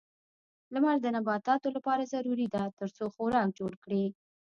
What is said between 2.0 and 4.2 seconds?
ضروري ده ترڅو خوراک جوړ کړي.